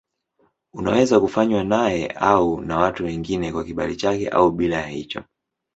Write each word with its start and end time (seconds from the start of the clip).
Unaweza 0.73 1.19
kufanywa 1.19 1.63
naye 1.63 2.07
au 2.07 2.61
na 2.61 2.77
watu 2.77 3.03
wengine 3.03 3.51
kwa 3.51 3.63
kibali 3.63 3.95
chake 3.95 4.29
au 4.29 4.51
bila 4.51 4.77
ya 4.81 4.87
hicho. 4.87 5.23